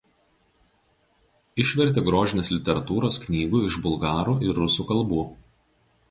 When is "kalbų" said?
4.93-5.19